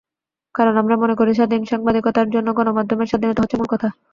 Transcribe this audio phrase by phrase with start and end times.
[0.55, 3.87] কারণ, আমরা মনে করি, স্বাধীন সাংবাদিকতার জন্য গণমাধ্যমের স্বাধীনতা হচ্ছে মূল কথা।